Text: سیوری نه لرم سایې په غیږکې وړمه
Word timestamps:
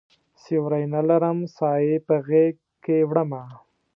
سیوری 0.41 0.85
نه 0.93 1.01
لرم 1.09 1.39
سایې 1.57 1.95
په 2.07 2.15
غیږکې 2.27 2.97
وړمه 3.09 3.43